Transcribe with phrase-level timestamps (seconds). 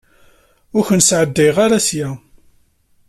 [0.77, 1.57] Ur ken-sɛeddayeɣ
[1.87, 2.09] seg-a.